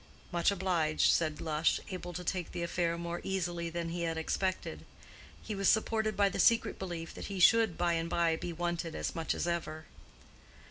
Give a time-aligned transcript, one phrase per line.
[0.31, 4.83] "Much obliged," said Lush, able to take the affair more easily than he had expected.
[5.43, 8.95] He was supported by the secret belief that he should by and by be wanted
[8.95, 9.85] as much as ever.